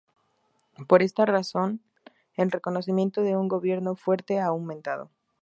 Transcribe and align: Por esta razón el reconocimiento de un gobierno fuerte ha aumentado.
Por 0.87 1.03
esta 1.03 1.27
razón 1.27 1.79
el 2.35 2.49
reconocimiento 2.49 3.21
de 3.21 3.37
un 3.37 3.47
gobierno 3.47 3.93
fuerte 3.95 4.39
ha 4.39 4.45
aumentado. 4.47 5.11